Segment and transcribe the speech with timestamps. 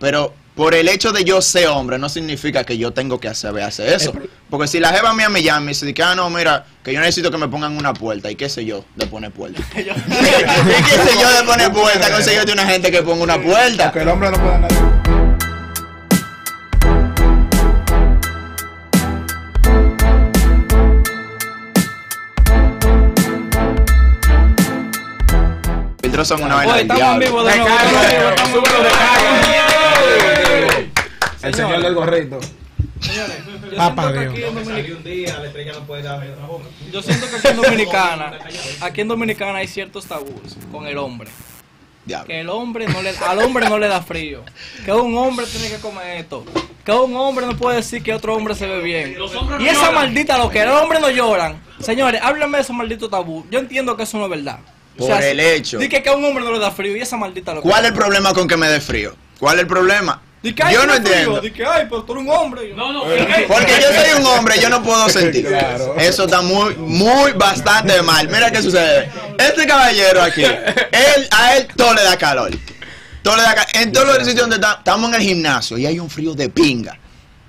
[0.00, 3.56] Pero por el hecho de yo ser hombre no significa que yo tengo que hacer,
[3.60, 4.12] hacer eso.
[4.50, 6.98] Porque si la jeva mía me llama y dice que, ah, no, mira, que yo
[6.98, 8.28] necesito que me pongan una puerta.
[8.28, 9.62] ¿Y qué sé yo de poner puerta?
[9.76, 12.10] ¿Y qué sé yo de poner puerta?
[12.10, 13.84] Consíguete una gente que ponga una puerta.
[13.84, 14.72] Porque el hombre no puede andar.
[26.02, 28.34] Filtros son una vaina Oye, del estamos en diablo.
[31.48, 32.38] El señor del gorrito.
[33.00, 33.36] Señores,
[33.70, 34.52] yo Papá siento que Dios.
[34.56, 36.64] aquí en Dominicana, un día, la estrella no puede dar otra boca.
[36.92, 38.38] yo siento que aquí en Dominicana,
[38.80, 41.30] aquí en Dominicana hay ciertos tabús con el hombre.
[42.26, 44.42] Que el hombre no le, al hombre no le da frío.
[44.84, 46.44] Que un hombre tiene que comer esto.
[46.84, 49.16] Que un hombre no puede decir que otro hombre se ve bien.
[49.60, 51.60] Y esa maldita lo que el hombre no lloran.
[51.80, 53.46] Señores, háblenme de ese maldito tabú.
[53.50, 54.58] Yo entiendo que eso no es verdad.
[54.96, 55.78] Por el hecho.
[55.78, 57.84] Di que, que a un hombre no le da frío y esa maldita lo ¿Cuál
[57.84, 59.14] es el problema con que me dé frío?
[59.38, 60.22] ¿Cuál es el problema?
[60.42, 61.40] Di que, ay, Yo no entiendo.
[61.40, 62.72] Di que, ay, pero tú eres un hombre.
[62.74, 65.46] No, no, Porque yo soy un hombre, yo no puedo sentir.
[65.48, 65.96] Claro.
[65.98, 68.28] Eso está muy, muy bastante mal.
[68.28, 69.10] Mira qué sucede.
[69.38, 72.50] Este caballero aquí, él, a él todo le da calor.
[73.22, 75.86] Todo le da ca- En todos los sitios donde está- estamos en el gimnasio y
[75.86, 76.96] hay un frío de pinga.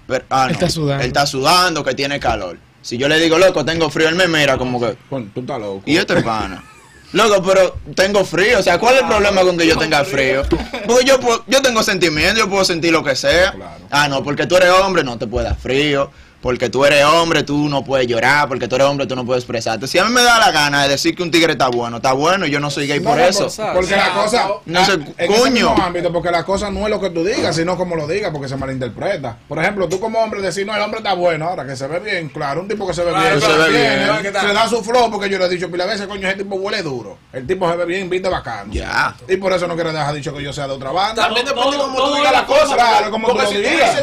[0.08, 0.48] Pero, ah, no.
[0.48, 1.04] Él está sudando.
[1.04, 2.58] Él está sudando, que tiene calor.
[2.82, 4.98] Si yo le digo, loco, tengo frío, él me mira como que.
[5.10, 5.84] Tú estás loco.
[5.86, 6.64] Y este es pana.
[7.12, 8.60] Loco, pero tengo frío.
[8.60, 10.44] O sea, ¿cuál es el problema con que yo tenga frío?
[10.86, 13.52] Porque yo, yo tengo sentimiento, yo puedo sentir lo que sea.
[13.52, 13.86] Claro.
[13.90, 16.12] Ah, no, porque tú eres hombre, no te puede dar frío.
[16.42, 18.48] Porque tú eres hombre, tú no puedes llorar.
[18.48, 19.88] Porque tú eres hombre, tú no puedes expresarte.
[19.88, 22.14] Si a mí me da la gana de decir que un tigre está bueno, está
[22.14, 23.48] bueno y yo no soy gay No, por eso.
[23.50, 24.48] por- Porque la cosa.
[24.66, 25.76] No sé, ah, en coño.
[25.82, 28.48] ámbito, porque la cosa no es lo que tú digas, sino como lo digas, porque
[28.48, 29.38] se malinterpreta.
[29.48, 32.00] Por ejemplo, tú como hombre decir, no, el hombre está bueno, ahora que se ve
[32.00, 34.34] bien, claro, un tipo que se ve Claro, bien, se ve viene, bien.
[34.34, 36.56] se le da su flow, porque yo le he dicho pila veces, coño, ese tipo
[36.56, 37.18] huele duro.
[37.34, 38.72] El tipo se ve bien, viste bacano.
[38.72, 39.14] Ya.
[39.28, 41.24] Y por eso no quiere dejar dicho que yo sea de otra banda.
[41.24, 42.76] También depende cómo tú digas la cosa.
[42.76, 43.98] Claro, como tú lo si tú digas.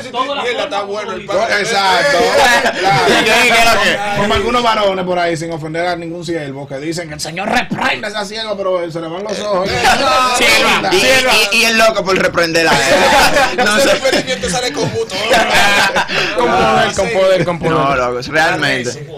[1.60, 2.18] Exacto.
[4.16, 7.48] Como algunos varones por ahí, sin ofender a ningún siervo, que dicen que el Señor
[7.48, 9.68] reprenda a esa sierva, pero se le van los ojos.
[10.38, 10.90] Sierva.
[11.52, 13.56] Y, el loco por reprender a él.
[13.56, 14.50] No sé.
[14.50, 15.08] sale con poder,
[16.94, 17.72] con poder, con poder.
[17.72, 19.08] No, loco, realmente.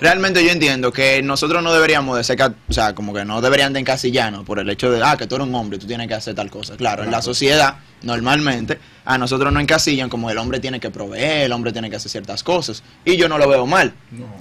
[0.00, 3.72] Realmente yo entiendo que nosotros no deberíamos de ser, o sea, como que no deberían
[3.72, 6.08] de encasillarnos por el hecho de, ah, que tú eres un hombre y tú tienes
[6.08, 6.76] que hacer tal cosa.
[6.76, 11.44] Claro, en la sociedad, normalmente, a nosotros no encasillan como el hombre tiene que proveer,
[11.44, 12.82] el hombre tiene que hacer ciertas cosas.
[13.04, 13.92] Y yo no lo veo mal.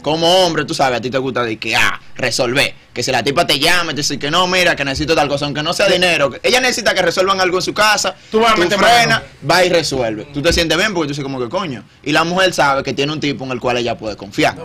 [0.02, 2.74] Como hombre, tú sabes, a ti te gusta de que, ah, resolver.
[2.94, 5.28] Que si la tipa te llama y te dice que no, mira, que necesito tal
[5.28, 6.32] cosa, aunque no sea dinero.
[6.32, 8.16] que- Ella necesita que resuelvan algo en su casa.
[8.32, 9.26] Tú vas a meter frenas, mano.
[9.50, 10.26] va y resuelve.
[10.34, 11.84] Tú te sientes bien porque tú dices como que coño.
[12.04, 14.56] Y la mujer sabe que tiene un tipo en el cual ella puede confiar.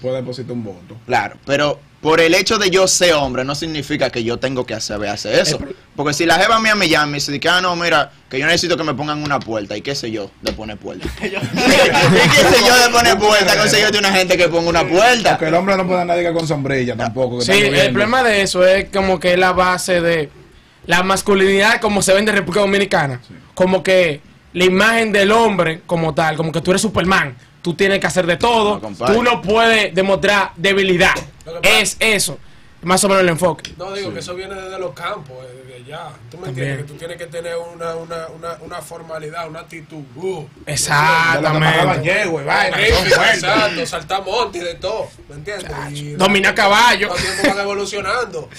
[0.00, 0.96] Puede depositar un voto.
[1.06, 4.72] Claro, pero por el hecho de yo ser hombre no significa que yo tengo que
[4.72, 5.58] hacer, hacer eso.
[5.94, 8.46] Porque si la jeva mía me llama y dice que, ah, no, mira, que yo
[8.46, 9.76] necesito que me pongan una puerta.
[9.76, 11.06] ¿Y qué sé yo de poner puerta?
[11.22, 13.54] ¿Y qué sé yo de poner puerta?
[13.58, 15.30] Consíguete una gente que ponga una puerta.
[15.32, 17.40] Porque el hombre no puede andar diga, con sombrilla tampoco.
[17.40, 20.30] que Sí, el problema de eso es como que la base de
[20.86, 23.20] la masculinidad como se ve en República Dominicana.
[23.54, 24.22] Como que
[24.54, 27.36] la imagen del hombre como tal, como que tú eres Superman.
[27.60, 28.80] Tú tienes que hacer de todo.
[28.80, 31.12] No, tú no puedes demostrar debilidad.
[31.62, 32.38] Es eso.
[32.82, 33.74] Más o menos el enfoque.
[33.76, 36.08] No, digo que eso viene desde los campos, desde allá.
[36.30, 36.68] ¿Tú me También.
[36.68, 36.86] entiendes?
[36.86, 40.02] Que tú tienes que tener una, una, una, una formalidad, una actitud.
[40.16, 42.02] Uh, Exactamente.
[42.02, 45.08] yegua y vaina, exacto, saltar montes y de todo.
[45.28, 45.70] ¿Me entiendes?
[45.92, 47.08] Y Domina caballo.
[47.08, 48.48] Los tiempos van evolucionando.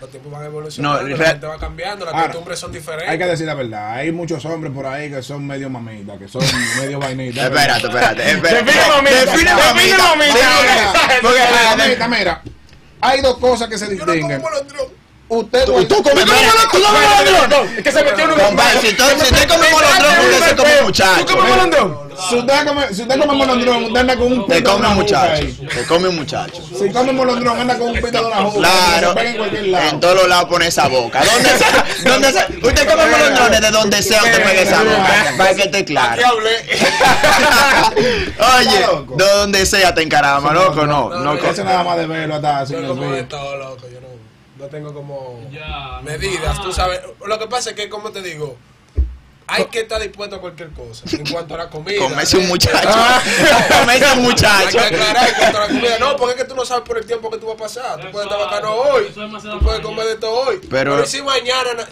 [0.00, 3.08] Los tiempos van evolucionando, No, la gente va cambiando, las Ahora, costumbres son diferentes.
[3.08, 3.94] Hay que decir la verdad.
[3.94, 6.40] Hay muchos hombres por ahí que son medio mamitas, que son
[6.80, 7.44] medio vainitas.
[7.46, 8.64] Espérate, espérate, espérate.
[8.64, 9.10] Define mamita.
[9.16, 10.04] Define Define mamita.
[10.04, 10.34] mamita.
[10.34, 12.42] Sí, porque- Mira, mamita, mira.
[13.00, 14.42] Hay dos cosas que se distinguen.
[15.30, 17.76] Usted, Tú- tú comes Mira, molondrón, tú comes molondrón.
[17.76, 21.24] Es que se metió en un tú- si usted come molondrón, usted se come muchacho.
[21.26, 22.07] ¿Tú comes molondrón?
[22.28, 24.88] Si usted come, si usted come molondrón, usted anda con un Te pito de come
[24.88, 25.46] un muchacho.
[25.72, 26.62] Te come un muchacho.
[26.76, 28.58] Si come molondrón, anda con un pito de una juca.
[28.58, 29.88] Claro, Se en cualquier lado.
[29.88, 31.22] en todos los lados pone esa boca.
[31.24, 31.84] ¿Dónde sea?
[32.04, 32.48] ¿Dónde sea?
[32.62, 35.34] Usted come molondrones de donde sea, usted pegue esa boca.
[35.38, 36.22] Para que esté claro.
[37.96, 41.10] Oye, donde sea te encarama, loco, no.
[41.10, 41.34] no, No,
[41.64, 43.28] nada más de verlo hasta sin Yo como de vídeo.
[43.28, 43.86] todo, loco.
[43.92, 44.08] Yo no,
[44.58, 45.40] no tengo como
[46.02, 47.00] medidas, tú sabes.
[47.26, 48.56] Lo que pasa es que, como te digo,
[49.48, 51.04] hay que estar dispuesto a cualquier cosa.
[51.10, 51.98] En cuanto a la comida.
[51.98, 52.46] Comerse un ¿eh?
[52.48, 52.88] muchacho.
[52.90, 53.22] Ah.
[53.80, 54.78] Comerse un Hay muchacho.
[54.78, 55.98] que aclarar en cuanto a la comida.
[55.98, 58.00] No, porque es que tú no sabes por el tiempo que tú vas a pasar.
[58.00, 59.04] Tú puedes estar bacano hoy.
[59.14, 60.60] Tú puedes comer de todo hoy.
[60.70, 61.86] Pero- Pero, si mañana.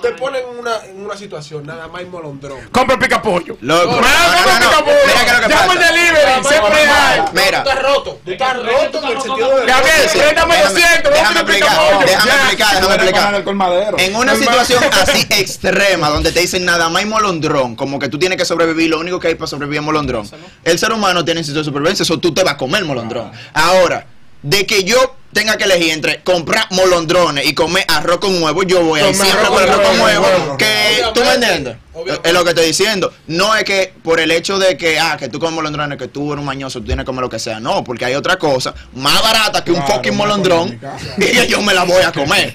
[0.00, 2.58] Te ponen en una, en una situación nada más molondrón.
[2.70, 3.56] Compra pica pollo.
[3.60, 5.92] Loco, No, no, no, Llama el pasa.
[5.92, 7.20] delivery, siempre hay.
[7.32, 7.62] Mira.
[7.64, 8.20] Tú estás roto.
[8.24, 9.66] Tú estás roto en el sentido de.
[9.66, 12.94] Gabriel, préstame déjame- 200, déjame pica explicar, déjame explicar, déjame
[13.38, 13.94] explicar.
[14.00, 18.38] En una situación así extrema, donde te dicen nada más molondrón, como que tú tienes
[18.38, 20.28] que sobrevivir, lo único que hay para sobrevivir es molondrón.
[20.64, 23.32] El ser humano tiene instinto de supervivencia, eso tú te vas a comer molondrón.
[23.52, 24.06] Ahora,
[24.42, 28.82] de que yo tenga que elegir entre comprar molondrones y comer arroz con huevo, yo
[28.82, 30.56] voy a ir siempre por arroz con huevo.
[30.56, 31.76] Que tú me entiendes.
[32.24, 33.10] Es lo que estoy diciendo.
[33.26, 36.30] No es que por el hecho de que, ah, que tú comes molondrones, que tú
[36.32, 37.58] eres un mañoso, tú tienes que comer lo que sea.
[37.58, 40.78] No, porque hay otra cosa más barata que un Claro, fucking molondrón
[41.16, 42.54] y que yo me la voy a comer.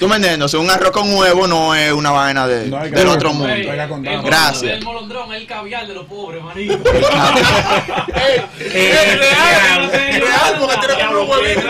[0.00, 0.46] ¿Tú me entiendes?
[0.46, 3.52] O sea, un arroz con huevo no es una vaina de, No del otro mundo.
[3.52, 4.78] el Gracias.
[4.78, 6.78] El molondrón es el caviar de los pobres, manito.
[8.58, 11.60] Es real, real, porque tiene como un huevito.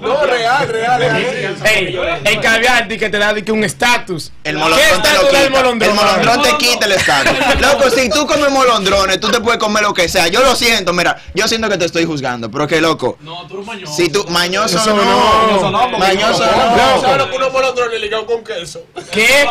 [0.00, 1.56] No, real, real, real.
[1.64, 4.32] Ey, el caviar di que te da que un estatus.
[4.44, 5.42] El ¿Qué molondrón te lo quita.
[5.42, 5.90] el molondrón?
[5.90, 7.32] El molondrón te quita el estatus.
[7.60, 10.28] Loco, si tú comes molondrones, tú te puedes comer lo que sea.
[10.28, 13.18] Yo lo siento, mira, yo siento que te estoy juzgando, pero que loco.
[13.20, 13.92] No, tú eres mañoso.
[13.94, 15.98] Si tú, mañoso no, no.
[15.98, 17.16] mañoso ¿Sabes no.
[17.16, 18.84] lo que unos molondrones ligados con queso?
[19.12, 19.46] ¿Qué?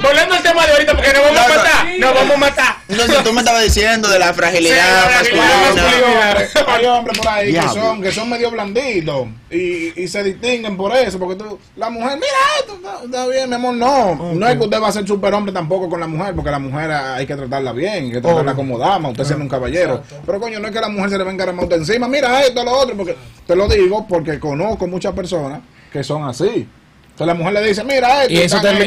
[0.00, 1.86] Volviendo al tema de ahorita porque nos vamos a matar.
[1.98, 2.76] Nos vamos a matar.
[2.88, 6.36] Entonces tú me estabas diciendo de la fragilidad masculina.
[6.66, 7.87] hay hombres por ahí que Diablo.
[7.88, 12.14] Son, que son medio blanditos y, y se distinguen por eso, porque tú, la mujer,
[12.14, 12.26] mira
[12.60, 15.52] esto, está, está bien, mi amor, no, no es que usted va a ser superhombre
[15.52, 18.78] tampoco con la mujer, porque la mujer hay que tratarla bien, hay que tratarla como
[18.78, 21.44] dama, usted siendo un caballero, pero coño, no es que la mujer se le venga
[21.44, 25.60] a usted encima, mira esto, lo otro, porque te lo digo porque conozco muchas personas
[25.92, 26.68] que son así.
[27.18, 28.36] Entonces la mujer le dice, mira esto, Y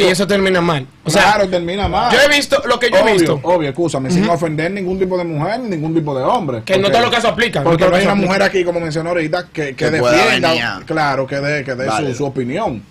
[0.09, 0.87] eso, y termina mal.
[1.03, 2.13] O sea, claro, termina mal.
[2.13, 3.39] yo he visto lo que yo he obvio, visto.
[3.43, 6.63] Obvio, escúchame, sin ofender ningún tipo de mujer ni ningún tipo de hombre.
[6.63, 7.65] Que no Porque- todos los casos aplican.
[7.65, 11.41] Porque no no hay una mujer aquí, como mencionó ahorita, que, que defienda, claro, que
[11.41, 12.81] dé, que dé su, opinión.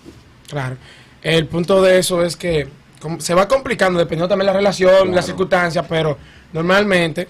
[0.47, 0.77] Claro.
[1.23, 2.67] El punto de eso es que
[3.17, 6.19] se va complicando dependiendo también de la relación, las circunstancias, pero
[6.53, 7.27] normalmente,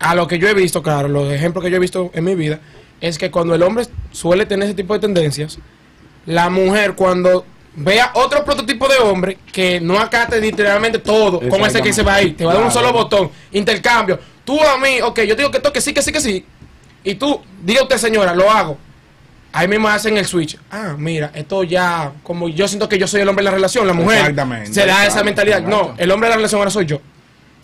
[0.00, 2.34] a lo que yo he visto, claro, los ejemplos que yo he visto en mi
[2.34, 2.58] vida,
[3.00, 5.60] es que cuando el hombre suele tener ese tipo de tendencias,
[6.26, 11.80] la mujer cuando vea otro prototipo de hombre que no acate literalmente todo, como ese
[11.80, 15.00] que se va ahí, te va a dar un solo botón, intercambio, tú a mí,
[15.00, 16.44] ok, yo te digo que toque sí, que sí, que sí,
[17.04, 18.78] y tú, diga usted señora, lo hago.
[19.54, 20.58] Ahí mismo hacen el switch.
[20.70, 23.86] Ah, mira, esto ya, como yo siento que yo soy el hombre de la relación,
[23.86, 25.60] la mujer Exactamente, se da esa exacto, mentalidad.
[25.62, 27.00] No, el hombre de la relación ahora soy yo.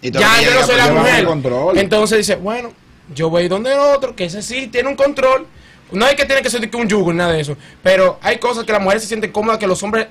[0.03, 1.79] Y Ya yo no soy la pues, lleva mujer.
[1.79, 2.73] Entonces dice, bueno,
[3.15, 5.47] yo voy donde el otro, que ese sí tiene un control.
[5.93, 7.57] No hay que tener que ser un yugo ni nada de eso.
[7.83, 10.07] Pero hay cosas que las mujeres se sienten cómodas que los hombres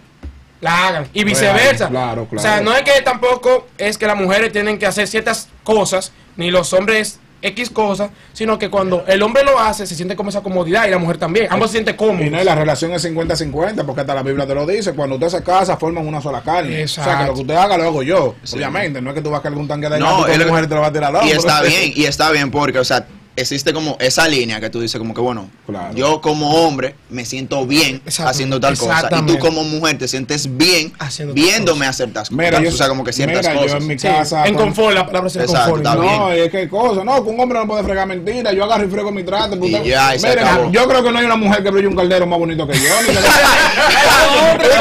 [0.62, 1.08] la hagan.
[1.14, 1.88] Y viceversa.
[1.90, 2.64] claro, O sea, claro.
[2.66, 6.74] no es que tampoco es que las mujeres tienen que hacer ciertas cosas, ni los
[6.74, 10.88] hombres X cosas, sino que cuando el hombre lo hace, se siente como esa comodidad
[10.88, 11.46] y la mujer también.
[11.52, 12.22] Ambos se sienten cómodos.
[12.26, 14.94] Y no, y la relación es 50-50, porque hasta la Biblia te lo dice.
[14.94, 16.84] Cuando usted se casa, forman una sola carne.
[16.84, 17.28] O sea, que Exacto.
[17.28, 18.34] lo que usted haga, lo hago yo.
[18.52, 20.68] Obviamente, no es que tú vas a cargar un tanque de No, lo que- mujer
[20.68, 23.06] te lo va a tirar al Y está bien, y está bien porque, o sea,
[23.38, 25.94] existe como esa línea que tú dices como que, bueno, Claro.
[25.96, 29.08] yo como hombre me siento bien Exacto, haciendo tal cosa.
[29.18, 32.64] Y tú como mujer te sientes bien Haciendo viéndome hacer Mira, cosas.
[32.64, 33.82] yo, o sea, como que ciertas mira, yo cosas.
[33.82, 34.46] en mi Sí, casa.
[34.48, 35.78] en con- confort, la palabra es confort.
[35.78, 36.18] está bien.
[36.18, 38.54] No, es que cosa, no, que un hombre no puede fregar mentiras.
[38.56, 39.56] Yo agarro y frego mi trato.
[39.64, 40.72] Y ya, y acabó.
[40.72, 43.02] yo creo que no hay una mujer que brille un caldero más bonito que yo.
[43.02, 43.18] ni que-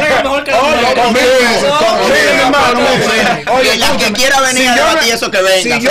[3.52, 5.76] Oye, la que quiera venir a debatir no- eso que venga.
[5.76, 5.82] No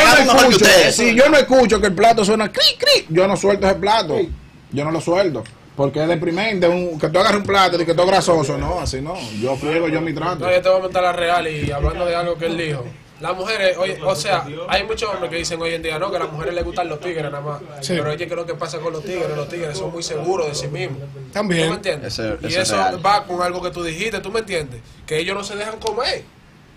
[0.92, 4.18] si yo no escucho que el plato suena cri, cri, yo no suelto ese plato.
[4.72, 5.44] Yo no lo suelto.
[5.76, 8.58] Porque es deprimente un- que tú agarres un plato y que todo grasoso.
[8.58, 9.16] No, así no.
[9.42, 10.46] Yo friego yo mi trato.
[10.46, 12.86] No, yo te voy a montar la real y hablando de algo que él dijo.
[13.22, 16.18] Las mujeres, oye, o sea, hay muchos hombres que dicen hoy en día, no, que
[16.18, 17.60] a las mujeres les gustan los tigres nada más.
[17.82, 17.94] Sí.
[17.96, 19.30] Pero oye, ¿qué es lo que pasa con los tigres?
[19.36, 21.00] Los tigres son muy seguros de sí mismos.
[21.32, 21.64] También.
[21.64, 22.18] ¿Tú me entiendes?
[22.20, 23.06] Y eso es eso real.
[23.06, 24.82] va con algo que tú dijiste, ¿tú me entiendes?
[25.06, 26.24] Que ellos no se dejan comer.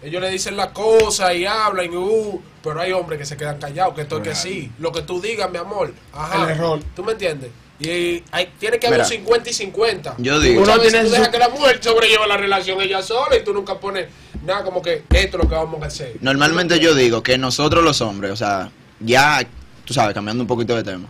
[0.02, 3.58] Ellos le dicen las cosas y hablan, y, uh, pero hay hombres que se quedan
[3.58, 4.70] callados, que esto es que sí.
[4.78, 5.92] Lo que tú digas, mi amor.
[6.12, 6.44] Ajá.
[6.44, 6.80] El error.
[6.94, 7.50] ¿Tú me entiendes?
[7.80, 10.14] Y hay, tiene que haber Mira, un 50 y 50.
[10.18, 13.44] yo digo- Uno tiene tú dejas que la mujer sobrelleva la relación ella sola y
[13.44, 14.08] tú nunca pones
[14.44, 16.16] nada como que esto es lo que vamos a hacer.
[16.20, 19.46] Normalmente yo digo que nosotros los hombres, o sea, ya,
[19.84, 21.08] tú sabes, cambiando un poquito de tema,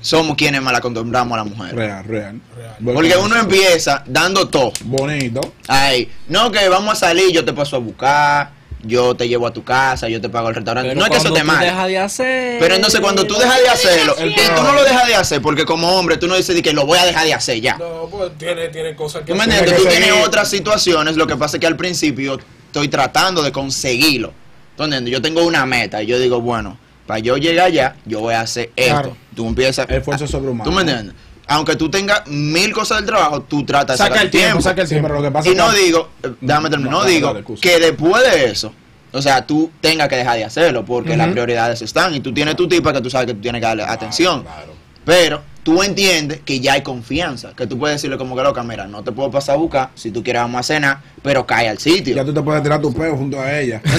[0.00, 1.74] somos quienes mal acostumbramos a la mujer.
[1.74, 2.40] Real, real.
[2.56, 2.76] Real.
[2.94, 4.72] Porque uno empieza dando todo.
[4.84, 5.40] Bonito.
[5.66, 8.50] Ay, no, que vamos a salir, yo te paso a buscar,
[8.82, 10.90] yo te llevo a tu casa, yo te pago el restaurante.
[10.90, 11.66] Pero no es que eso te tú male.
[11.66, 12.58] dejas de hacer.
[12.60, 15.64] Pero entonces cuando tú dejas de hacerlo, y tú no lo dejas de hacer, porque
[15.64, 17.76] como hombre tú no dices que lo voy a dejar de hacer ya.
[17.78, 19.64] No, pues tiene, tiene cosas que ¿Tú hacer.
[19.64, 23.50] que Tú tienes otras situaciones, lo que pasa es que al principio estoy tratando de
[23.50, 24.32] conseguirlo.
[24.76, 25.12] ¿Tú entiendes?
[25.12, 28.40] Yo tengo una meta y yo digo, bueno, para yo llegar allá, yo voy a
[28.40, 28.92] hacer esto.
[28.94, 29.16] Claro.
[29.34, 29.88] Tú empiezas...
[29.88, 30.68] Esfuerzo sobrehumano.
[30.68, 31.14] ¿Tú me entiendes?
[31.48, 34.82] aunque tú tengas mil cosas del trabajo, tú tratas de Saca sacar el tiempo, saca
[34.82, 35.06] el tiempo.
[35.06, 37.78] pero lo que pasa Y no que- digo, eh, déjame terminar, No, digo dale, que
[37.78, 38.72] después de eso,
[39.12, 42.56] o sea, tú tengas que dejar de hacerlo porque las prioridades están y tú tienes
[42.56, 44.42] tu tipa que tú sabes que tú tienes que darle atención.
[44.42, 44.74] claro.
[45.04, 48.86] Pero tú entiendes que ya hay confianza, que tú puedes decirle como que loca, mira,
[48.86, 51.78] no te puedo pasar a buscar, si tú quieres vamos a cenar, pero cae al
[51.78, 52.14] sitio.
[52.14, 53.82] Ya tú te puedes tirar tu peo junto a ella.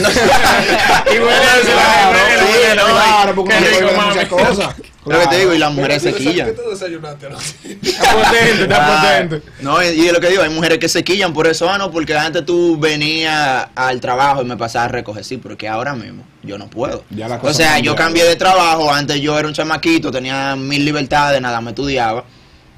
[1.14, 3.54] Y bueno, eso, Claro, sí, no, claro, porque
[3.98, 4.08] mami.
[4.08, 4.76] muchas cosas.
[5.08, 6.48] Lo que te digo, y las mujeres se quillan.
[6.48, 7.30] ¿Qué tú desayunaste?
[7.30, 7.38] no?
[7.82, 9.42] Está potente, está potente.
[9.62, 11.92] No, y, y lo que digo, hay mujeres que se quillan por eso, ah, no,
[11.92, 16.24] porque antes tú venías al trabajo y me pasabas a recoger, sí, porque ahora mismo
[16.44, 17.04] yo no puedo.
[17.10, 21.42] Ya o sea, yo cambié de trabajo, antes yo era un chamaquito, tenía mil libertades,
[21.42, 22.24] nada me estudiaba.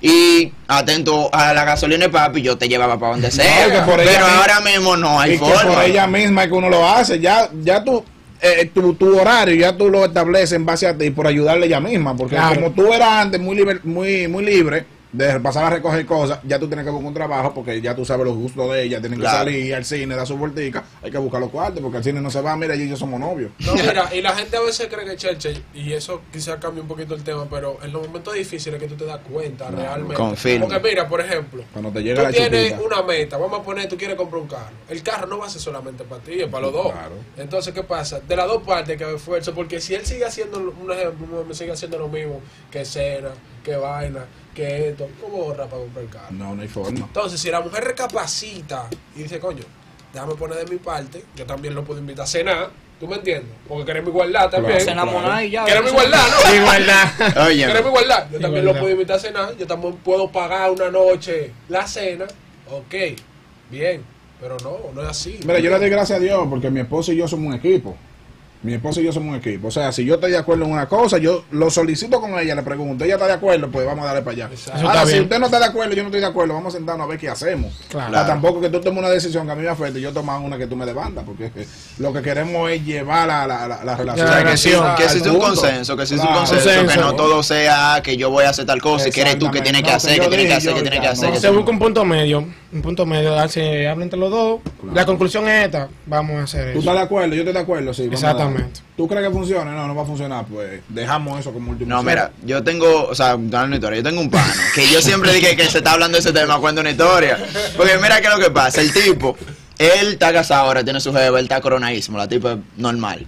[0.01, 3.85] Y atento a la gasolina de papi, yo te llevaba para donde sea.
[3.85, 5.75] pero ahora mismo no hay y que forma.
[5.75, 7.19] por ella misma es que uno lo hace.
[7.19, 8.03] Ya, ya tú,
[8.41, 11.79] eh, tu, tu horario, ya tú lo estableces en base a ti por ayudarle ella
[11.79, 12.15] misma.
[12.15, 12.55] Porque Claro.
[12.55, 16.59] como tú eras antes muy libre, muy, muy libre de pasar a recoger cosas, ya
[16.59, 18.99] tú tienes que buscar un trabajo porque ya tú sabes los gustos de ella.
[18.99, 20.83] Tienen que salir al cine, dar su vueltica.
[21.01, 22.55] Hay que buscar los cuartos porque al cine no se va.
[22.55, 23.51] Mira, y yo somos novios.
[23.59, 26.87] No, mira, y la gente a veces cree que Cheche, y eso quizás cambie un
[26.87, 30.15] poquito el tema, pero en los momentos difíciles que tú te das cuenta realmente.
[30.15, 30.67] confirmo.
[30.67, 32.85] Porque mira, por ejemplo, Cuando te llega tú la tienes chupita.
[32.87, 34.75] una meta, vamos a poner, tú quieres comprar un carro.
[34.87, 36.91] El carro no va a ser solamente para ti, es para los dos.
[36.91, 37.15] Claro.
[37.37, 38.19] Entonces, ¿qué pasa?
[38.19, 41.53] De las dos partes hay que haber esfuerzo, porque si él sigue haciendo, un ejemplo,
[41.53, 43.29] sigue haciendo lo mismo, que cena,
[43.63, 44.25] que vaina,
[44.59, 46.27] que esto, ¿cómo ahorra para comprar el carro?
[46.31, 46.99] No, no hay forma.
[46.99, 49.63] Entonces, si la mujer recapacita y dice, coño,
[50.13, 53.51] déjame poner de mi parte, yo también lo puedo invitar a cenar, ¿tú me entiendes?
[53.67, 54.79] Porque queremos igualdad también.
[54.83, 55.41] Claro.
[55.41, 55.65] Y ya.
[55.65, 56.55] Queremos igualdad, ¿no?
[56.61, 57.47] Igualdad.
[57.47, 58.27] Oye, Queremos igualdad.
[58.31, 58.73] Yo también Igualdad.
[58.73, 62.25] lo puedo invitar a cenar, yo también puedo pagar una noche la cena,
[62.69, 62.95] ok,
[63.69, 64.03] bien,
[64.41, 65.39] pero no, no es así.
[65.45, 67.95] Mira, yo le doy gracias a Dios porque mi esposo y yo somos un equipo.
[68.61, 69.69] Mi esposo y yo somos un equipo.
[69.69, 72.55] O sea, si yo estoy de acuerdo en una cosa, yo lo solicito con ella,
[72.55, 74.49] le pregunto, ella está de acuerdo, pues vamos a darle para allá.
[74.83, 75.23] Ahora, si bien.
[75.23, 77.17] usted no está de acuerdo, yo no estoy de acuerdo, vamos a sentarnos a ver
[77.17, 77.73] qué hacemos.
[77.87, 78.09] Claro.
[78.11, 80.11] O sea, tampoco que tú tomes una decisión que a mí me afecte y yo
[80.11, 81.65] tomar una que tú me demandas, porque es que
[81.99, 84.27] lo que queremos es llevar la, la, la, la relación.
[84.27, 86.45] O sea, que sí, que existe un consenso, que existe un Claro.
[86.49, 89.39] consenso, que no todo sea que yo voy a hacer tal cosa y que eres
[89.39, 91.37] tú que tienes que hacer, que tienes que hacer, que tienes que hacer.
[91.39, 92.39] Se tú- busca un punto medio,
[92.73, 94.59] un punto medio, darse, hablen entre los dos.
[94.93, 96.79] La conclusión es esta, vamos a hacer ¿Tú eso.
[96.79, 97.33] estás de acuerdo?
[97.35, 98.09] Yo estoy de acuerdo, sí.
[98.09, 98.48] darle.
[98.49, 98.81] Exactamente.
[98.97, 99.71] ¿Tú crees que funcione?
[99.71, 101.89] No, no va a funcionar, pues dejamos eso como último.
[101.89, 105.01] No, mira, yo tengo, o sea, dale una historia, yo tengo un pano, que yo
[105.01, 107.37] siempre dije que se está hablando de ese tema, cuento una historia.
[107.77, 109.37] Porque mira qué es lo que pasa, el tipo,
[109.77, 113.25] él está casado ahora, tiene su jeva, él está coronadísimo, la tipa es normal.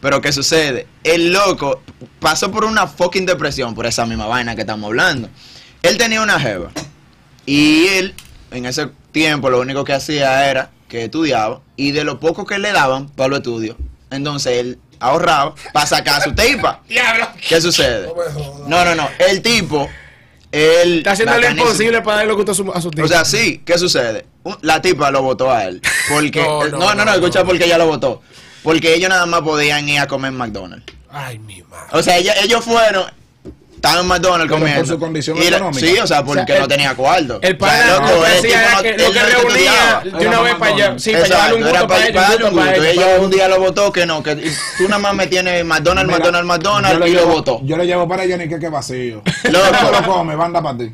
[0.00, 0.86] Pero ¿qué sucede?
[1.02, 1.82] El loco
[2.20, 5.28] pasó por una fucking depresión por esa misma vaina que estamos hablando.
[5.82, 6.70] Él tenía una jeva.
[7.46, 8.14] Y él,
[8.52, 11.62] en ese tiempo, lo único que hacía era que estudiaba.
[11.76, 13.76] Y de lo poco que le daban para los estudios,
[14.10, 16.80] entonces él ahorraba para sacar a su tipa.
[16.88, 17.28] Diablo.
[17.48, 18.08] ¿Qué sucede?
[18.66, 18.84] No.
[18.84, 19.08] No, no.
[19.18, 19.88] El tipo,
[20.52, 20.98] él.
[20.98, 23.04] Está haciendo lo imposible para darle gusto a su, a su tío.
[23.04, 24.26] O sea, sí, ¿qué sucede?
[24.62, 25.80] La tipa lo votó a él.
[26.08, 26.40] Porque.
[26.42, 27.46] No, No, no, no, no, no, escucha no.
[27.46, 28.22] porque ella lo votó.
[28.62, 30.92] Porque ellos nada más podían ir a comer McDonald's.
[31.10, 31.86] Ay, mi madre.
[31.92, 33.04] O sea, ella- ellos fueron.
[33.78, 34.92] Estaban en McDonald's Pero por comiendo.
[34.92, 35.86] su condición Y la- económica.
[35.86, 37.38] Sí, o sea, porque O sea, el- no tenía cuarto.
[37.40, 40.26] el O sea, loco, lo tipo era no- que él lo que no reunía de
[40.26, 40.94] una vez para allá.
[40.98, 42.84] Sí, para llevarle un era gusto para, darle ellos, un para gusto.
[42.84, 46.10] ellos, Ella un día lo votó que no, que tú nada más me tienes McDonald's,
[46.10, 47.60] McDonald's, McDonald's y lo votó.
[47.62, 49.22] Yo le llevo para Johnny que que vacío.
[49.44, 49.92] Loco.
[49.92, 50.92] Lo comes, banda para ti.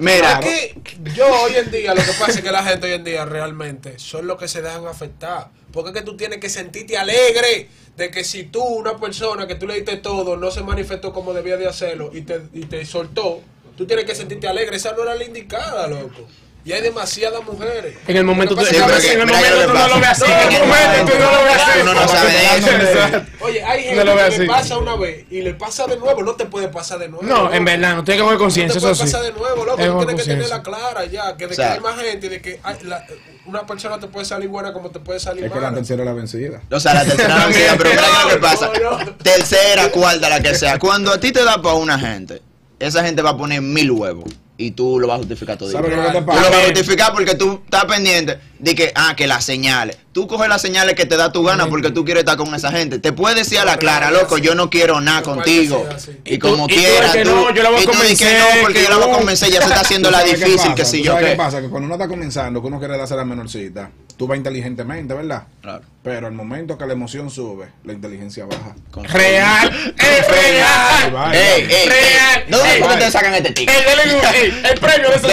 [0.00, 0.76] Mira, que
[1.14, 3.98] yo hoy en día, lo que pasa es que la gente hoy en día realmente
[3.98, 5.50] son los que se dejan afectar.
[5.72, 9.56] Porque es que tú tienes que sentirte alegre de que si tú, una persona que
[9.56, 12.84] tú le diste todo, no se manifestó como debía de hacerlo y te, y te
[12.86, 13.42] soltó,
[13.76, 14.76] tú tienes que sentirte alegre.
[14.76, 16.26] Esa no era la indicada, loco.
[16.68, 17.94] Y hay demasiadas mujeres.
[18.06, 20.24] En el momento tú, es en el momento tú no lo ves así.
[20.28, 21.80] No, En el no, momento tú no lo ves así.
[21.80, 23.26] Uno no sabe de eso.
[23.40, 26.34] Oye, hay No gente que le pasa una vez y le pasa de nuevo, no
[26.34, 27.24] te puede pasar de nuevo.
[27.24, 29.02] No, en verdad, no tiene que No conciencia, te eso puede sí.
[29.14, 29.80] pasar de nuevo, loco.
[29.80, 31.36] Es Tú tienes que tenerla clara ya.
[31.38, 33.02] Que de que hay más gente de que la-
[33.46, 35.76] una persona te puede salir buena como te puede salir Es que la mala.
[35.78, 36.60] tercera es la vencida.
[36.70, 38.70] O sea, la tercera vencida, pero mira qué es lo que pasa.
[38.82, 39.14] No, no.
[39.14, 40.78] Tercera, cuarta, la que sea.
[40.78, 42.42] Cuando a ti te da para una gente,
[42.78, 44.28] esa gente va a poner mil huevos.
[44.60, 45.70] Y tú lo vas a justificar todo.
[45.70, 48.90] ¿Sabes lo que te Tú lo vas a justificar porque tú estás pendiente de que,
[48.96, 49.96] ah, que las señales.
[50.10, 52.72] Tú coges las señales que te da tu gana porque tú quieres estar con esa
[52.72, 52.98] gente.
[52.98, 55.86] Te puedes decir a la clara, loco, yo no quiero nada contigo.
[56.24, 57.30] Y como quieras, tú.
[57.30, 59.60] no, yo la voy a convencer, no, porque que yo la voy a convencer, ya
[59.60, 61.24] se está haciendo ¿Tú la difícil, que si ¿Tú yo qué.
[61.26, 61.60] qué pasa?
[61.60, 65.44] Que cuando uno está comenzando, que uno quiere darse la menorcita, tú vas inteligentemente, ¿verdad?
[65.62, 65.84] Claro.
[66.02, 68.74] Pero al momento que la emoción sube, la inteligencia baja.
[68.90, 71.34] Con- Real, es real.
[71.34, 71.66] Ey.
[71.66, 72.44] Real.
[72.50, 73.70] ¿Dónde Ey, por qué te sacan este tic?
[73.70, 75.28] El, premio de ese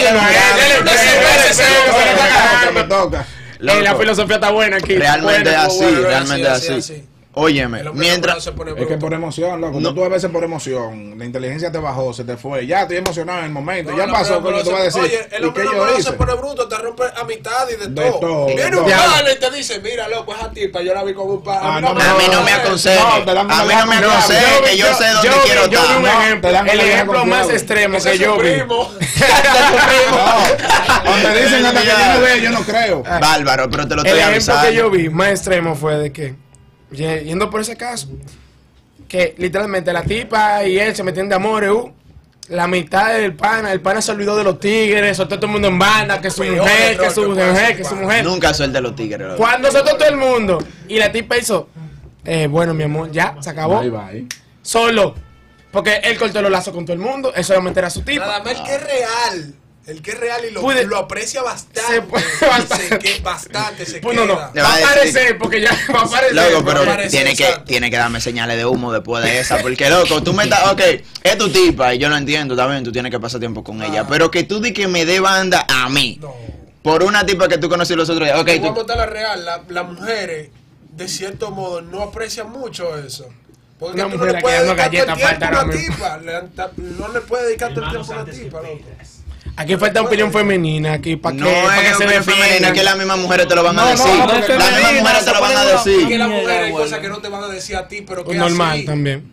[2.66, 3.26] Dele toca.
[3.60, 4.96] Ey, la filosofía está buena aquí.
[4.96, 7.06] Realmente así, realmente así.
[7.36, 8.16] Óyeme, El mientras...
[8.38, 9.80] enamorado se pone Es que por emoción, loco.
[9.80, 9.94] No.
[9.94, 12.66] Tú a veces por emoción, la inteligencia te bajó, se te fue.
[12.66, 13.92] Ya estoy emocionado en el momento.
[13.92, 15.02] No, ya el pasó, coño, tú vas a decir.
[15.04, 15.66] Oye, el ¿y hombre
[16.00, 16.04] hice?
[16.04, 18.20] se pone bruto, te rompe amistad y de, De todo.
[18.20, 18.46] todo.
[18.48, 21.44] Viene un pana y te dice, mira, loco, esa tipa, yo la vi con un
[21.44, 21.60] pana.
[21.64, 21.82] Ah, A
[22.18, 25.08] mí no me aconseje, No, te dan a mí no me aconseje que yo sé
[25.10, 26.02] dónde yo, quiero estar.
[26.02, 28.52] No, ejemplo, el ejemplo más extremo que es yo vi.
[28.54, 28.90] primo.
[31.06, 33.04] No, donde dicen hasta que yo no veo, yo no creo.
[33.04, 34.70] Bárbaro, pero te lo El estoy ejemplo avisando.
[34.70, 36.36] que yo vi más extremo fue de que,
[36.92, 38.08] yendo por ese caso,
[39.08, 41.92] que literalmente la tipa y él se metían de amores, uh,
[42.50, 45.54] la mitad del pana, el pana se olvidó de los tigres, soltó a todo el
[45.54, 48.26] mundo en banda, que su Peor mujer, error que su que mujer, que su mujer.
[48.26, 49.28] Nunca de los tigres.
[49.28, 49.38] loco.
[49.38, 51.70] Cuando soltó todo el mundo y la tipa hizo,
[52.24, 53.80] eh, bueno, mi amor, ya, se acabó.
[53.80, 54.28] Bye, bye.
[54.62, 55.16] Solo.
[55.72, 58.26] Porque él cortó los lazos con todo el mundo, eso solamente era su tipa.
[58.26, 59.54] Nada más que es real.
[59.88, 61.82] El que es real y lo, lo aprecia bastante.
[61.94, 62.26] Se puede-
[62.90, 64.52] Se que- bastante se Pues no, no, queda.
[64.56, 66.36] Le va a aparecer, porque ya va a aparecer.
[66.52, 69.58] Loco, pero tiene que, tiene que darme señales de humo después de esa.
[69.60, 70.72] Porque, loco, tú me estás.
[70.72, 70.82] Ok,
[71.24, 74.08] es tu tipa y yo lo entiendo, bien, tú tienes que pasar tiempo con ella.
[74.08, 76.18] Pero que tú di que me dé banda a mí.
[76.20, 76.34] No.
[76.82, 78.40] Por una tipa que tú conociste los otros días.
[78.40, 78.76] Ok, Te voy a tú.
[78.78, 79.46] contar la real.
[79.46, 80.50] la- Las mujeres,
[80.94, 83.28] de cierto modo, no aprecian mucho eso.
[83.80, 86.72] Porque Una tú no mujer le puedes dedicar todo el tiempo a una tipa.
[86.78, 88.80] No le puedes dedicar todo el tiempo a una tipa, loco.
[89.58, 92.74] Aquí falta opinión femenina, aquí para que, No pa' que es se opinión femenina, defiendan.
[92.74, 94.06] es que las mismas mujeres te lo van a decir.
[94.06, 96.20] no, las mismas mujeres te lo van a una- Que decir.
[96.20, 98.38] las mujeres hay cosas que no te van a decir a ti, pero que es
[98.38, 98.86] Normal así.
[98.86, 99.32] también.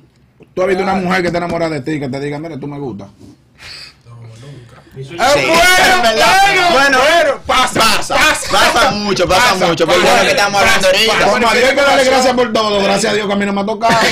[0.54, 2.68] Tú has visto una mujer que te enamora de ti, que te diga, mira, tú
[2.68, 3.08] me gustas.
[4.94, 5.16] Sí.
[5.18, 8.50] Ah, bueno, Es bueno, bueno, bueno, pasa, pasa, pasa.
[8.52, 9.84] pasa mucho, pasa, Pasa, mucho.
[9.84, 11.18] Es lo que estamos hablando ahorita.
[11.30, 13.46] Como a Dios hay que darle gracias por todo, gracias a Dios que a mí
[13.46, 13.94] no me ha tocado.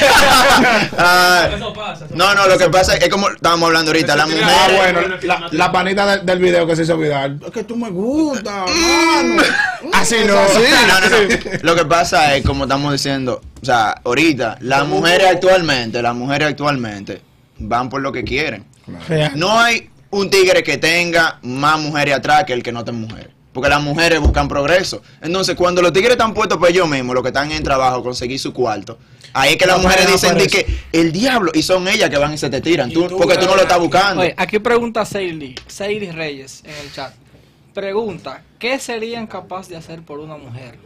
[0.98, 2.04] Ah, Eso pasa.
[2.06, 4.42] eso no, no, lo que pasa es como estábamos hablando ahorita, la mujer.
[4.44, 7.40] Ah, bueno, la, la panita del, del video que se hizo viral.
[7.44, 9.42] Es que tú me gustas, mano.
[9.92, 10.38] Así no.
[10.38, 10.58] así.
[10.88, 11.58] No, no, no.
[11.62, 16.48] Lo que pasa es, como estamos diciendo, o sea, ahorita, las mujeres actualmente, las mujeres
[16.48, 17.20] actualmente
[17.58, 18.64] van por lo que quieren.
[19.34, 23.28] No hay un tigre que tenga más mujeres atrás que el que no tenga mujeres.
[23.52, 25.02] Porque las mujeres buscan progreso.
[25.20, 28.38] Entonces, cuando los tigres están puestos por ellos mismos, los que están en trabajo, conseguir
[28.38, 28.96] su cuarto,
[29.32, 32.10] ahí es que las No, mujeres no dicen de que el diablo, y son ellas
[32.10, 34.22] que van y se te tiran, tú- tú porque tú no lo estás buscando.
[34.22, 37.12] Oye, aquí pregunta Seili, Seili Reyes en el chat.
[37.74, 40.78] Pregunta, ¿qué serían capaces de hacer por una mujer?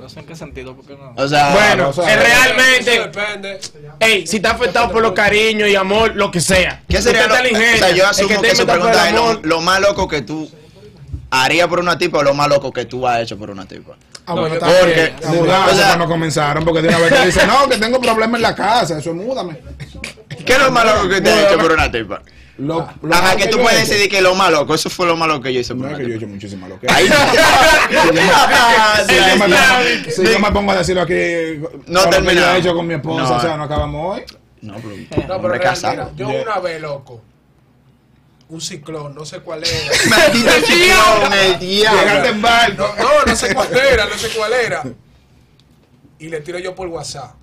[0.00, 1.12] No sé en qué sentido, porque no.
[1.16, 3.60] O sea, Bueno, o sea, es Eso realmente, depende.
[4.00, 6.82] ey, si está afectado por los cariños y amor, lo que sea.
[6.88, 7.38] ¿qué sería lo, o
[7.78, 10.50] sea, yo asumo que su el pregunta es lo, más loco que tú
[11.30, 13.96] harías por una tipa o lo más loco que tú has hecho por una tipa.
[14.26, 15.16] Ah, bueno, yo- está porque- bien.
[15.24, 18.00] A mudarse O sea- cuando comenzaron, porque de una vez te dicen, no, que tengo
[18.00, 19.58] problemas en la casa, eso es múdame.
[20.44, 22.22] ¿Qué es lo más loco que te has hecho por una tipa?
[22.58, 24.88] Lo, lo Ajá, más que tú puedes he hecho- decidir que lo más loco, eso
[24.88, 26.80] fue lo más loco que yo hice No es que yo he hecho muchísimas lo
[26.80, 27.06] que Ahí.
[30.14, 32.54] Si yo me pongo- a decirlo aquí, No con lo que terminamos.
[32.54, 33.36] he hecho con mi esposa, No.
[33.36, 34.24] o sea, no acabamos hoy.
[34.62, 34.88] No, pero,
[35.28, 36.42] No, pero real, mira, yo Yeah.
[36.42, 37.20] una vez, loco,
[38.48, 39.92] un ciclón, no sé cuál era.
[40.08, 42.00] Maldito ciclón, el diablo.
[42.00, 42.94] Llegaste en barco.
[42.98, 44.82] No, no, no sé cuál era, no sé cuál era.
[46.18, 47.34] Y le tiro yo por WhatsApp.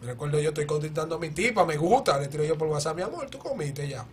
[0.00, 2.96] Me recuerdo yo estoy contestando a mi tipa, me gusta, le tiro yo por WhatsApp,
[2.96, 4.04] mi amor, tú comiste ya.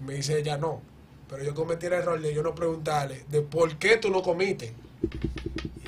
[0.00, 0.80] Me dice ella no.
[1.28, 4.74] Pero yo cometí el error de yo no preguntarle de por qué tú no comiste.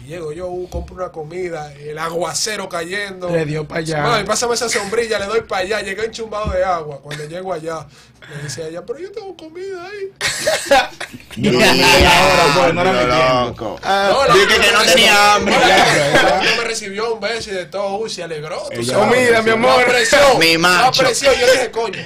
[0.03, 3.29] Y llego yo, uh, compro una comida, el aguacero cayendo.
[3.29, 4.03] Le dio pa' allá.
[4.03, 5.81] Mami, pásame esa sombrilla, le doy para allá.
[5.83, 7.01] Llegué enchumbado de agua.
[7.03, 7.87] Cuando llego allá,
[8.35, 10.13] me dice ella, pero yo tengo comida ahí.
[11.39, 11.87] Yo no tenía
[12.19, 13.15] ahora, pues, no era mi Diablo,
[13.45, 13.65] tiempo.
[13.65, 13.81] loco.
[13.85, 15.55] No, la Dije que no me tenía hambre.
[15.55, 16.23] No, la Ya, mujer- ya.
[16.23, 18.71] la mujer me recibió un beso y de todo, uy, se alegró.
[18.73, 18.99] Ella-.
[18.99, 19.83] Comida, mi amor.
[19.83, 21.03] apreció, Mi la macho.
[21.03, 21.31] apreció.
[21.35, 21.99] Yo dije, coño,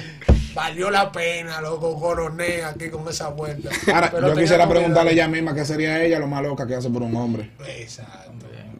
[0.53, 3.69] valió la pena, loco, coroné aquí con esa vuelta.
[3.93, 6.75] Ahora, Pero yo quisiera preguntarle a ella misma qué sería ella lo más loca que
[6.75, 7.51] hace por un hombre.
[7.67, 8.31] Exacto.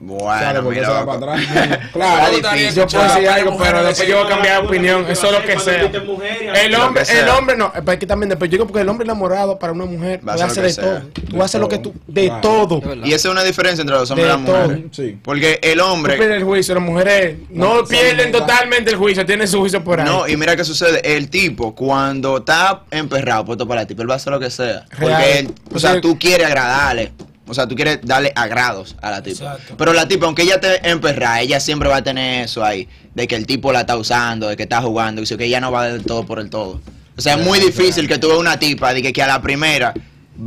[0.04, 1.80] Bueno, Claro, porque se va para atrás.
[1.94, 2.74] Claro, difícil.
[2.74, 5.06] Yo puedo decir algo, pero después yo voy a cambiar de opinión.
[5.08, 5.82] Eso es lo que sea.
[6.64, 7.38] El hombre, el sea.
[7.38, 10.20] hombre no, es que también después yo digo porque el hombre enamorado para una mujer
[10.28, 10.92] Va a puede hacer de todo.
[11.00, 11.04] sea.
[11.30, 12.82] Tú haces lo que tú, de todo.
[13.04, 15.16] Y esa es una diferencia entre los hombres y las mujeres.
[15.24, 16.18] Porque el hombre.
[16.18, 20.06] pierdes el juicio, las mujeres no, pierden totalmente el juicio, tienen su juicio por ahí.
[20.08, 21.16] No, y mira qué sucede.
[21.16, 24.86] El tipo, cuando está emperrado, puesto para tipa, él va a hacer lo que sea.
[25.00, 27.12] Porque, o sea, Porque- tú quieres agradarle.
[27.52, 29.44] O sea, tú quieres darle agrados a la tipa.
[29.44, 29.76] Exacto.
[29.78, 32.88] Pero la tipa, aunque ella esté emperrada, ella siempre va a tener eso ahí.
[33.14, 35.22] De que el tipo la está usando, de que está jugando.
[35.22, 36.80] Y que ella no va del todo por el todo.
[37.18, 39.42] O sea, es muy difícil que tú veas una tipa de que, que a la
[39.42, 39.94] primera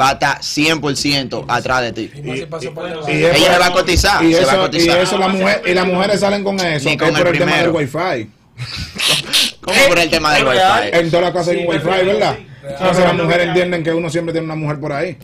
[0.00, 2.10] va a estar 100% atrás de ti.
[2.14, 4.24] Y el y Ella se va a cotizar.
[4.24, 6.88] Y se va a eso, y eso la mujer, y las mujeres salen con eso,
[6.88, 7.98] Ni que con es por el el tema del primero.
[7.98, 8.30] wifi.
[9.60, 10.58] ¿Cómo por el tema del wifi?
[10.92, 12.36] En toda la casa hay un wifi, ¿verdad?
[12.38, 12.46] sí.
[12.66, 15.18] Entonces las mujeres entienden que uno siempre tiene una mujer por ahí.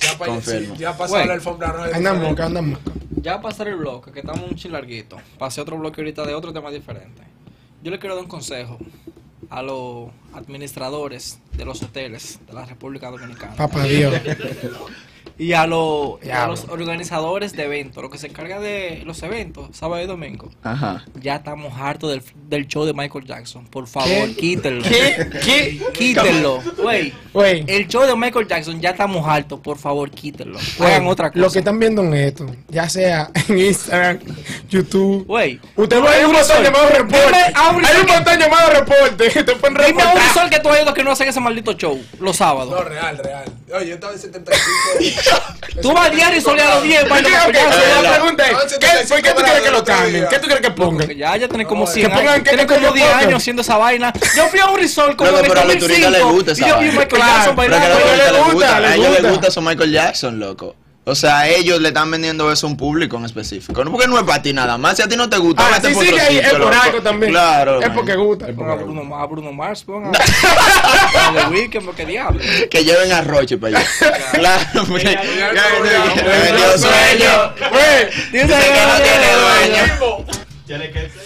[0.00, 0.74] Ya, pa- Confirmo.
[0.74, 1.26] sí, ya pasó Güey.
[1.26, 1.96] la alfombra roja.
[1.96, 2.80] Anda moca, anda moca.
[3.22, 6.52] Ya pasar el bloque, que estamos un chin larguito, pasé otro bloque ahorita de otro
[6.52, 7.22] tema diferente.
[7.82, 8.78] Yo le quiero dar un consejo
[9.48, 14.14] a los administradores de los hoteles de la República Dominicana Papá Dios.
[15.42, 16.54] y a, los- y a Diablo.
[16.54, 20.50] los organizadores de eventos, los que se encargan de los eventos, sábado y domingo.
[20.62, 21.04] Ajá.
[21.20, 23.66] Ya estamos hartos del, del show de Michael Jackson.
[23.66, 24.82] Por favor, quítenlo.
[24.82, 25.28] ¿Qué?
[25.44, 25.80] ¿Qué?
[25.92, 26.60] Quítenlo.
[26.82, 27.64] Güey, Güey.
[27.66, 29.60] el show de Michael Jackson ya estamos hartos.
[29.60, 30.58] Por favor, quítenlo.
[30.78, 31.40] Güey, Hagan otra cosa.
[31.40, 34.18] Lo que están viendo en esto, ya sea en Instagram,
[34.68, 35.24] YouTube.
[35.26, 37.38] Güey, Usted va a ir a un botón Aurisol, llamado reporte.
[37.54, 39.28] Hay un botón llamado reporte.
[39.44, 40.22] Te pueden Dime a un reportar.
[40.28, 42.70] resort que tú has ido que no hacen ese maldito show los sábados.
[42.72, 43.44] No, real, real.
[43.74, 44.60] Oye, yo estaba en 75.
[45.80, 49.08] Tú vas diario y a los 10 para a la pregunta es, No, ¿qué, 75
[49.08, 50.26] ¿por qué tú quieres que lo cambien?
[50.28, 51.08] ¿Qué tú quieres que pongan?
[51.16, 52.44] Ya, ya tenés como No, 100 que pongan años.
[52.44, 53.18] Tienes como yo 10 ponga.
[53.18, 54.12] años haciendo esa vaina.
[54.36, 56.52] Yo fui a un resort como en el pero a los turistas les 2005 gusta
[56.52, 56.98] y yo vi.
[56.98, 57.88] Michael Jackson Pero que a bailando.
[57.88, 60.76] los turistas les gusta, a ellos les gusta eso Michael Jackson, loco.
[61.04, 63.84] O sea, ellos le están vendiendo eso a un público en específico.
[63.84, 64.96] No porque no es para ti nada más.
[64.96, 66.62] Si a ti no te gusta, Ah, sí, por sí, otro que ahí es sitio,
[66.62, 67.32] por algo también.
[67.32, 67.80] Claro.
[67.80, 67.96] Es man.
[67.96, 68.46] porque gusta.
[68.54, 72.40] Pon a Bruno, a Bruno Mars, pon a, a The Weeknd, porque diablo.
[72.70, 73.88] Que lleven a Roche para allá.
[74.32, 77.52] claro, porque que vendió sueño.
[77.70, 80.26] Güey, Dice que no tiene dueño.
[80.68, 81.22] Ya le quedé.